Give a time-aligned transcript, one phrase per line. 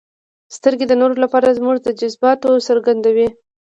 [0.55, 3.27] •سترګې د نورو لپاره زموږ د جذباتو څرګندوي.